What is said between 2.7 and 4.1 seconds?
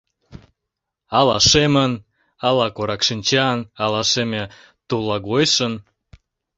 коракшинчан, ала